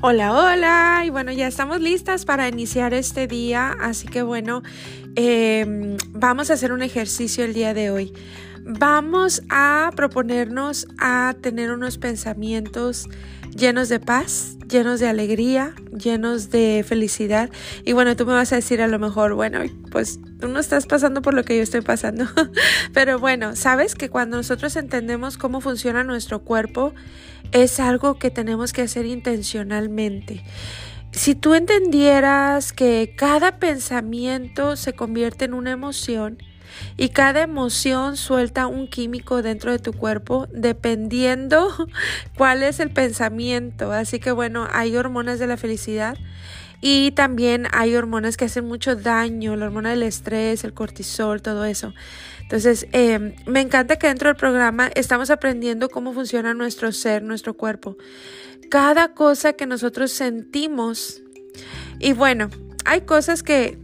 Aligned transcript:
Hola, 0.00 0.32
hola. 0.32 1.02
Y 1.04 1.10
bueno, 1.10 1.32
ya 1.32 1.48
estamos 1.48 1.80
listas 1.80 2.24
para 2.24 2.46
iniciar 2.46 2.94
este 2.94 3.26
día. 3.26 3.74
Así 3.80 4.06
que 4.06 4.22
bueno, 4.22 4.62
em, 5.16 5.96
vamos 6.10 6.50
a 6.50 6.54
hacer 6.54 6.70
un 6.70 6.82
ejercicio 6.82 7.44
el 7.44 7.52
día 7.52 7.74
de 7.74 7.90
hoy. 7.90 8.12
Vamos 8.62 9.42
a 9.50 9.90
proponernos 9.96 10.86
a 11.00 11.34
tener 11.40 11.72
unos 11.72 11.98
pensamientos 11.98 13.08
llenos 13.56 13.88
de 13.88 13.98
paz, 13.98 14.56
llenos 14.68 15.00
de 15.00 15.08
alegría, 15.08 15.74
llenos 15.90 16.50
de 16.50 16.84
felicidad. 16.86 17.50
Y 17.84 17.92
bueno, 17.92 18.14
tú 18.14 18.24
me 18.24 18.34
vas 18.34 18.52
a 18.52 18.56
decir 18.56 18.80
a 18.80 18.86
lo 18.86 19.00
mejor, 19.00 19.34
bueno, 19.34 19.62
pues 19.90 20.20
tú 20.38 20.46
no 20.46 20.60
estás 20.60 20.86
pasando 20.86 21.22
por 21.22 21.34
lo 21.34 21.42
que 21.42 21.56
yo 21.56 21.62
estoy 21.62 21.80
pasando. 21.80 22.24
Pero 22.94 23.18
bueno, 23.18 23.56
sabes 23.56 23.96
que 23.96 24.10
cuando 24.10 24.36
nosotros 24.36 24.76
entendemos 24.76 25.38
cómo 25.38 25.60
funciona 25.60 26.04
nuestro 26.04 26.44
cuerpo, 26.44 26.94
es 27.52 27.80
algo 27.80 28.18
que 28.18 28.30
tenemos 28.30 28.72
que 28.72 28.82
hacer 28.82 29.06
intencionalmente. 29.06 30.42
Si 31.10 31.34
tú 31.34 31.54
entendieras 31.54 32.72
que 32.72 33.14
cada 33.16 33.58
pensamiento 33.58 34.76
se 34.76 34.92
convierte 34.92 35.46
en 35.46 35.54
una 35.54 35.70
emoción, 35.70 36.38
y 36.96 37.10
cada 37.10 37.42
emoción 37.42 38.16
suelta 38.16 38.66
un 38.66 38.88
químico 38.88 39.42
dentro 39.42 39.72
de 39.72 39.78
tu 39.78 39.92
cuerpo 39.92 40.48
dependiendo 40.52 41.68
cuál 42.36 42.62
es 42.62 42.80
el 42.80 42.90
pensamiento. 42.90 43.92
Así 43.92 44.20
que 44.20 44.32
bueno, 44.32 44.68
hay 44.72 44.96
hormonas 44.96 45.38
de 45.38 45.46
la 45.46 45.56
felicidad 45.56 46.16
y 46.80 47.10
también 47.12 47.66
hay 47.72 47.96
hormonas 47.96 48.36
que 48.36 48.44
hacen 48.44 48.66
mucho 48.66 48.94
daño, 48.94 49.56
la 49.56 49.66
hormona 49.66 49.90
del 49.90 50.04
estrés, 50.04 50.62
el 50.64 50.74
cortisol, 50.74 51.42
todo 51.42 51.64
eso. 51.64 51.92
Entonces, 52.42 52.86
em, 52.92 53.34
me 53.46 53.60
encanta 53.60 53.96
que 53.96 54.06
dentro 54.06 54.28
del 54.28 54.36
programa 54.36 54.88
estamos 54.94 55.30
aprendiendo 55.30 55.88
cómo 55.88 56.12
funciona 56.12 56.54
nuestro 56.54 56.92
ser, 56.92 57.22
nuestro 57.22 57.54
cuerpo. 57.54 57.96
Cada 58.70 59.14
cosa 59.14 59.54
que 59.54 59.66
nosotros 59.66 60.12
sentimos. 60.12 61.22
Y 61.98 62.12
bueno, 62.12 62.48
hay 62.84 63.02
cosas 63.02 63.42
que 63.42 63.78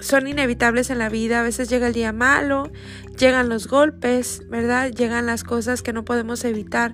son 0.00 0.26
inevitables 0.26 0.90
en 0.90 0.98
la 0.98 1.08
vida. 1.08 1.40
A 1.40 1.42
veces 1.42 1.68
llega 1.68 1.86
el 1.86 1.92
día 1.92 2.12
malo, 2.12 2.70
llegan 3.18 3.48
los 3.48 3.68
golpes, 3.68 4.42
¿verdad? 4.48 4.90
Llegan 4.90 5.26
las 5.26 5.44
cosas 5.44 5.82
que 5.82 5.92
no 5.92 6.04
podemos 6.04 6.44
evitar. 6.44 6.92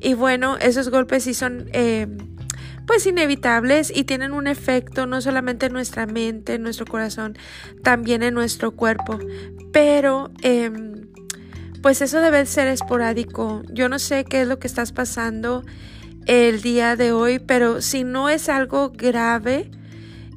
Y 0.00 0.14
bueno, 0.14 0.58
esos 0.58 0.90
golpes 0.90 1.24
sí 1.24 1.34
son... 1.34 1.68
Eh, 1.72 2.08
pues 2.86 3.06
inevitables 3.06 3.92
y 3.94 4.04
tienen 4.04 4.32
un 4.32 4.46
efecto 4.46 5.06
no 5.06 5.20
solamente 5.20 5.66
en 5.66 5.72
nuestra 5.72 6.06
mente, 6.06 6.54
en 6.54 6.62
nuestro 6.62 6.86
corazón, 6.86 7.36
también 7.82 8.22
en 8.22 8.34
nuestro 8.34 8.72
cuerpo. 8.72 9.18
Pero 9.72 10.30
em, 10.42 11.08
pues 11.82 12.00
eso 12.00 12.20
debe 12.20 12.46
ser 12.46 12.68
esporádico. 12.68 13.62
Yo 13.70 13.88
no 13.88 13.98
sé 13.98 14.24
qué 14.24 14.42
es 14.42 14.48
lo 14.48 14.58
que 14.58 14.66
estás 14.66 14.92
pasando 14.92 15.64
el 16.26 16.62
día 16.62 16.96
de 16.96 17.12
hoy, 17.12 17.38
pero 17.38 17.80
si 17.80 18.04
no 18.04 18.28
es 18.28 18.48
algo 18.48 18.90
grave, 18.90 19.70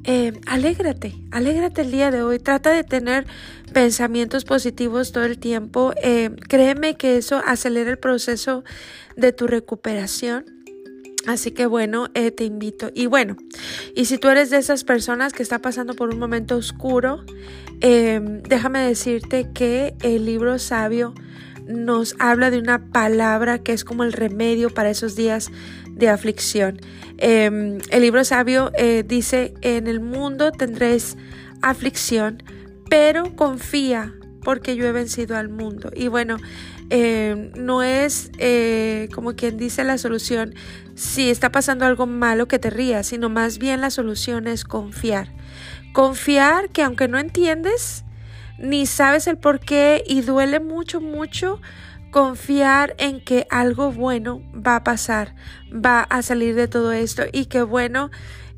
eh, 0.04 0.32
alégrate, 0.46 1.14
alégrate 1.30 1.82
el 1.82 1.90
día 1.90 2.10
de 2.10 2.22
hoy, 2.22 2.38
trata 2.38 2.70
de 2.70 2.84
tener 2.84 3.26
pensamientos 3.72 4.44
positivos 4.44 5.12
todo 5.12 5.24
el 5.24 5.38
tiempo, 5.38 5.92
eh, 6.02 6.30
créeme 6.48 6.96
que 6.96 7.16
eso 7.16 7.42
acelera 7.44 7.90
el 7.90 7.98
proceso 7.98 8.64
de 9.16 9.32
tu 9.32 9.46
recuperación. 9.46 10.59
Así 11.26 11.50
que 11.50 11.66
bueno, 11.66 12.08
eh, 12.14 12.30
te 12.30 12.44
invito. 12.44 12.90
Y 12.94 13.06
bueno, 13.06 13.36
y 13.94 14.06
si 14.06 14.18
tú 14.18 14.28
eres 14.28 14.50
de 14.50 14.56
esas 14.56 14.84
personas 14.84 15.32
que 15.32 15.42
está 15.42 15.60
pasando 15.60 15.94
por 15.94 16.10
un 16.10 16.18
momento 16.18 16.56
oscuro, 16.56 17.24
déjame 17.80 18.80
decirte 18.80 19.48
que 19.54 19.94
el 20.02 20.26
libro 20.26 20.58
sabio 20.58 21.14
nos 21.70 22.16
habla 22.18 22.50
de 22.50 22.58
una 22.58 22.90
palabra 22.90 23.58
que 23.62 23.72
es 23.72 23.84
como 23.84 24.04
el 24.04 24.12
remedio 24.12 24.70
para 24.70 24.90
esos 24.90 25.16
días 25.16 25.50
de 25.88 26.08
aflicción. 26.08 26.80
Em, 27.18 27.78
el 27.90 28.02
libro 28.02 28.24
sabio 28.24 28.70
eh, 28.76 29.04
dice, 29.06 29.54
en 29.60 29.86
el 29.86 30.00
mundo 30.00 30.52
tendréis 30.52 31.16
aflicción, 31.62 32.42
pero 32.88 33.36
confía 33.36 34.14
porque 34.42 34.76
yo 34.76 34.86
he 34.86 34.92
vencido 34.92 35.36
al 35.36 35.48
mundo. 35.48 35.90
Y 35.94 36.08
bueno, 36.08 36.38
em, 36.90 37.52
no 37.56 37.82
es 37.82 38.30
eh, 38.38 39.08
como 39.14 39.34
quien 39.34 39.56
dice 39.56 39.84
la 39.84 39.98
solución 39.98 40.54
si 40.94 41.30
está 41.30 41.50
pasando 41.50 41.84
algo 41.86 42.06
malo 42.06 42.48
que 42.48 42.58
te 42.58 42.70
rías, 42.70 43.06
sino 43.06 43.28
más 43.28 43.58
bien 43.58 43.80
la 43.80 43.90
solución 43.90 44.46
es 44.46 44.64
confiar. 44.64 45.32
Confiar 45.92 46.68
que 46.70 46.82
aunque 46.82 47.08
no 47.08 47.18
entiendes, 47.18 48.04
ni 48.58 48.86
sabes 48.86 49.26
el 49.26 49.38
por 49.38 49.60
qué 49.60 50.04
y 50.06 50.20
duele 50.20 50.60
mucho, 50.60 51.00
mucho, 51.00 51.60
confiar 52.10 52.94
en 52.98 53.20
que 53.20 53.46
algo 53.50 53.92
bueno 53.92 54.42
va 54.54 54.76
a 54.76 54.84
pasar, 54.84 55.34
va 55.72 56.02
a 56.02 56.22
salir 56.22 56.54
de 56.54 56.68
todo 56.68 56.92
esto 56.92 57.22
y 57.32 57.46
que 57.46 57.62
bueno, 57.62 58.10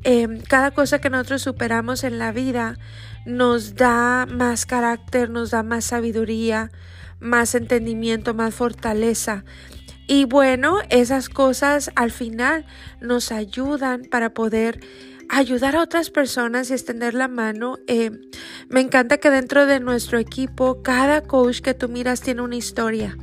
em, 0.03 0.41
cada 0.41 0.71
cosa 0.71 0.99
que 0.99 1.09
nosotros 1.09 1.41
superamos 1.41 2.03
en 2.03 2.19
la 2.19 2.31
vida 2.31 2.77
nos 3.25 3.75
da 3.75 4.25
más 4.25 4.65
carácter, 4.65 5.29
nos 5.29 5.51
da 5.51 5.63
más 5.63 5.85
sabiduría, 5.85 6.71
más 7.19 7.55
entendimiento, 7.55 8.33
más 8.33 8.53
fortaleza. 8.53 9.43
Y 10.07 10.25
bueno, 10.25 10.79
esas 10.89 11.29
cosas 11.29 11.91
al 11.95 12.11
final 12.11 12.65
nos 12.99 13.31
ayudan 13.31 14.03
para 14.03 14.33
poder 14.33 14.81
ayudar 15.29 15.75
a 15.75 15.81
otras 15.81 16.09
personas 16.09 16.69
y 16.69 16.73
extender 16.73 17.13
la 17.13 17.27
mano. 17.27 17.77
Eh, 17.87 18.11
me 18.69 18.81
encanta 18.81 19.17
que 19.17 19.29
dentro 19.29 19.65
de 19.65 19.79
nuestro 19.79 20.19
equipo, 20.19 20.83
cada 20.83 21.21
coach 21.21 21.61
que 21.61 21.73
tú 21.73 21.87
miras 21.89 22.21
tiene 22.21 22.41
una 22.41 22.55
historia. 22.55 23.17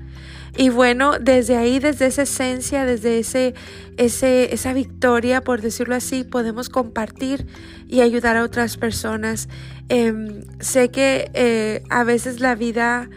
Y 0.57 0.69
bueno, 0.69 1.19
desde 1.19 1.57
ahí, 1.57 1.79
desde 1.79 2.07
esa 2.07 2.23
esencia, 2.23 2.85
desde 2.85 3.19
ese, 3.19 3.55
ese, 3.97 4.53
esa 4.53 4.73
victoria, 4.73 5.43
por 5.43 5.61
decirlo 5.61 5.95
así, 5.95 6.25
podemos 6.25 6.69
compartir 6.69 7.47
y 7.89 8.01
ayudar 8.01 8.37
a 8.37 8.45
otras 8.45 8.77
personas. 8.77 9.49
Em, 9.89 10.43
sé 10.61 10.91
que 10.91 11.31
eh, 11.35 11.83
a 11.91 12.05
veces 12.05 12.41
la 12.41 12.55
vida, 12.55 13.09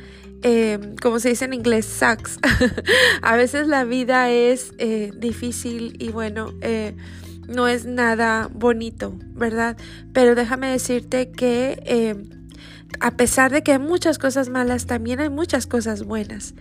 em, 0.42 0.96
como 0.96 1.20
se 1.20 1.30
dice 1.30 1.46
en 1.46 1.54
inglés, 1.54 1.86
sucks. 1.86 2.40
a 3.22 3.36
veces 3.36 3.68
la 3.68 3.84
vida 3.84 4.30
es 4.30 4.74
eh, 4.78 5.12
difícil 5.16 5.96
y 6.00 6.10
bueno, 6.10 6.54
eh, 6.62 6.96
no 7.48 7.68
es 7.68 7.86
nada 7.86 8.50
bonito, 8.54 9.14
¿verdad? 9.34 9.78
Pero 10.14 10.36
déjame 10.36 10.68
decirte 10.68 11.32
que 11.32 11.82
em, 11.86 12.43
a 13.00 13.12
pesar 13.12 13.52
de 13.52 13.64
que 13.64 13.74
hay 13.74 13.80
muchas 13.80 14.18
cosas 14.18 14.50
malas, 14.50 14.86
también 14.86 15.20
hay 15.20 15.30
muchas 15.30 15.68
cosas 15.68 16.04
buenas. 16.04 16.54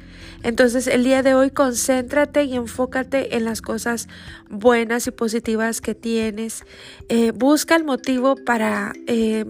Entonces 0.42 0.86
el 0.86 1.04
día 1.04 1.22
de 1.22 1.34
hoy 1.34 1.50
concéntrate 1.50 2.44
y 2.44 2.56
enfócate 2.56 3.36
en 3.36 3.44
las 3.44 3.62
cosas 3.62 4.08
buenas 4.48 5.06
y 5.06 5.10
positivas 5.10 5.80
que 5.80 5.94
tienes. 5.94 6.64
Eh, 7.08 7.32
busca 7.32 7.76
el 7.76 7.84
motivo 7.84 8.36
para... 8.36 8.92
Eh, 9.06 9.44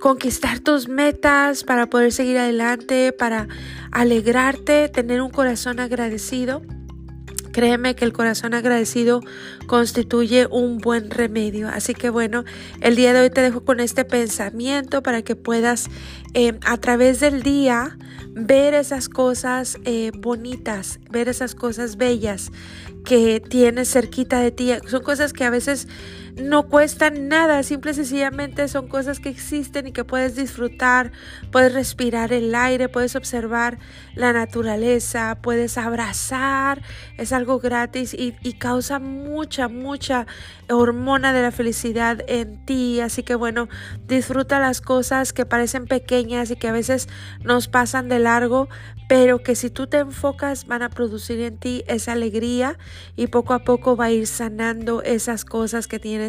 conquistar 0.00 0.60
tus 0.60 0.88
metas, 0.88 1.64
para 1.64 1.86
poder 1.86 2.12
seguir 2.12 2.38
adelante, 2.38 3.12
para 3.12 3.48
alegrarte, 3.90 4.88
tener 4.88 5.20
un 5.20 5.30
corazón 5.30 5.80
agradecido. 5.80 6.62
Créeme 7.52 7.94
que 7.94 8.04
el 8.04 8.12
corazón 8.12 8.54
agradecido 8.54 9.20
constituye 9.66 10.46
un 10.50 10.78
buen 10.78 11.10
remedio. 11.10 11.68
Así 11.68 11.94
que 11.94 12.10
bueno, 12.10 12.44
el 12.80 12.96
día 12.96 13.12
de 13.12 13.20
hoy 13.20 13.30
te 13.30 13.40
dejo 13.40 13.64
con 13.64 13.80
este 13.80 14.04
pensamiento 14.04 15.02
para 15.02 15.22
que 15.22 15.36
puedas 15.36 15.88
eh, 16.34 16.58
a 16.64 16.76
través 16.76 17.20
del 17.20 17.42
día 17.42 17.96
ver 18.34 18.74
esas 18.74 19.08
cosas 19.08 19.78
eh, 19.84 20.12
bonitas, 20.16 21.00
ver 21.10 21.28
esas 21.28 21.54
cosas 21.54 21.96
bellas 21.96 22.52
que 23.04 23.40
tienes 23.40 23.90
cerquita 23.90 24.40
de 24.40 24.50
ti. 24.50 24.72
Son 24.86 25.02
cosas 25.02 25.32
que 25.32 25.44
a 25.44 25.50
veces 25.50 25.88
no 26.40 26.68
cuestan 26.68 27.28
nada, 27.28 27.62
simple 27.62 27.90
y 27.90 27.94
sencillamente 27.94 28.68
son 28.68 28.88
cosas 28.88 29.20
que 29.20 29.28
existen 29.28 29.88
y 29.88 29.92
que 29.92 30.04
puedes 30.04 30.36
disfrutar, 30.36 31.12
puedes 31.50 31.74
respirar 31.74 32.32
el 32.32 32.54
aire, 32.54 32.88
puedes 32.88 33.16
observar 33.16 33.78
la 34.14 34.32
naturaleza, 34.32 35.38
puedes 35.42 35.78
abrazar, 35.78 36.82
es 37.16 37.32
algo 37.32 37.58
gratis 37.58 38.14
y, 38.14 38.36
y 38.42 38.54
causa 38.54 38.98
mucha, 38.98 39.68
mucha 39.68 40.26
hormona 40.70 41.32
de 41.32 41.42
la 41.42 41.50
felicidad 41.50 42.22
en 42.28 42.64
ti, 42.64 43.00
así 43.00 43.22
que 43.22 43.34
bueno, 43.34 43.68
disfruta 44.06 44.60
las 44.60 44.80
cosas 44.80 45.32
que 45.32 45.46
parecen 45.46 45.86
pequeñas 45.86 46.50
y 46.50 46.56
que 46.56 46.68
a 46.68 46.72
veces 46.72 47.08
nos 47.42 47.68
pasan 47.68 48.08
de 48.08 48.18
largo, 48.18 48.68
pero 49.08 49.42
que 49.42 49.56
si 49.56 49.70
tú 49.70 49.86
te 49.86 49.98
enfocas 49.98 50.66
van 50.66 50.82
a 50.82 50.90
producir 50.90 51.40
en 51.40 51.56
ti 51.56 51.84
esa 51.88 52.12
alegría 52.12 52.78
y 53.16 53.28
poco 53.28 53.54
a 53.54 53.60
poco 53.60 53.96
va 53.96 54.06
a 54.06 54.10
ir 54.10 54.26
sanando 54.26 55.02
esas 55.02 55.44
cosas 55.44 55.88
que 55.88 55.98
tienes 55.98 56.27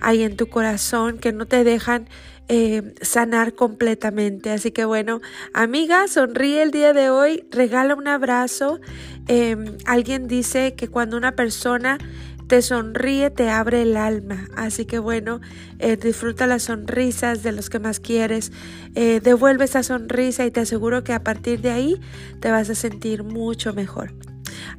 ahí 0.00 0.22
en 0.22 0.36
tu 0.36 0.48
corazón 0.48 1.18
que 1.18 1.32
no 1.32 1.46
te 1.46 1.64
dejan 1.64 2.08
eh, 2.48 2.94
sanar 3.00 3.54
completamente. 3.54 4.50
Así 4.50 4.70
que 4.70 4.84
bueno, 4.84 5.20
amiga, 5.54 6.06
sonríe 6.08 6.62
el 6.62 6.70
día 6.70 6.92
de 6.92 7.08
hoy, 7.10 7.46
regala 7.50 7.94
un 7.94 8.06
abrazo. 8.06 8.80
Em, 9.28 9.78
alguien 9.86 10.28
dice 10.28 10.74
que 10.74 10.88
cuando 10.88 11.16
una 11.16 11.32
persona 11.32 11.98
te 12.46 12.60
sonríe, 12.60 13.30
te 13.30 13.48
abre 13.48 13.82
el 13.82 13.96
alma. 13.96 14.48
Así 14.56 14.84
que 14.84 14.98
bueno, 14.98 15.40
eh, 15.78 15.96
disfruta 15.96 16.46
las 16.46 16.64
sonrisas 16.64 17.42
de 17.42 17.52
los 17.52 17.70
que 17.70 17.78
más 17.78 18.00
quieres. 18.00 18.52
Eh, 18.94 19.20
devuelve 19.22 19.64
esa 19.64 19.82
sonrisa 19.82 20.44
y 20.44 20.50
te 20.50 20.60
aseguro 20.60 21.02
que 21.02 21.14
a 21.14 21.24
partir 21.24 21.62
de 21.62 21.70
ahí 21.70 22.00
te 22.40 22.50
vas 22.50 22.68
a 22.68 22.74
sentir 22.74 23.22
mucho 23.22 23.72
mejor. 23.72 24.12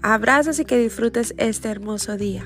Abrazos 0.02 0.60
y 0.60 0.66
que 0.66 0.78
disfrutes 0.78 1.34
este 1.38 1.70
hermoso 1.70 2.18
día. 2.18 2.46